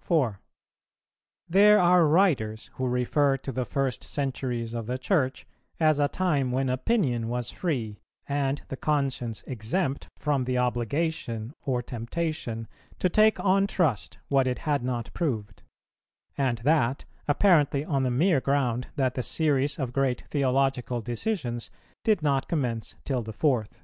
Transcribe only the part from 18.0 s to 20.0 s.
the mere ground that the series of